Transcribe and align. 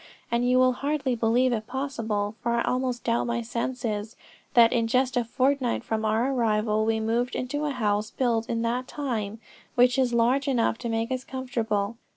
And 0.31 0.49
you 0.49 0.57
will 0.57 0.73
hardly 0.73 1.13
believe 1.13 1.53
it 1.53 1.67
possible, 1.67 2.33
for 2.41 2.53
I 2.53 2.63
almost 2.63 3.03
doubt 3.03 3.27
my 3.27 3.43
senses, 3.43 4.15
that 4.55 4.73
in 4.73 4.87
just 4.87 5.15
a 5.15 5.23
fortnight 5.23 5.83
from 5.83 6.05
our 6.05 6.31
arrival, 6.33 6.87
we 6.87 6.99
moved 6.99 7.35
into 7.35 7.65
a 7.65 7.69
house 7.69 8.09
built 8.09 8.49
in 8.49 8.63
that 8.63 8.87
time, 8.87 9.39
which 9.75 9.99
is 9.99 10.11
large 10.11 10.47
enough 10.47 10.79
to 10.79 10.89
make 10.89 11.11
us 11.11 11.23
comfortable. 11.23 11.97